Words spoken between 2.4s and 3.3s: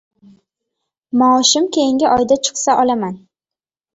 chiqsa olaman